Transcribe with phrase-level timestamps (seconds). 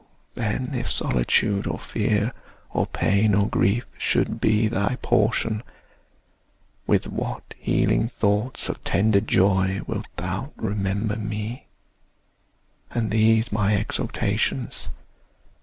[0.33, 2.31] then, If solitude, or fear,
[2.71, 5.61] or pain, or grief, Should be thy portion,
[6.87, 11.67] with what healing thoughts Of tender joy wilt thou remember me,
[12.89, 14.89] And these my exhortations!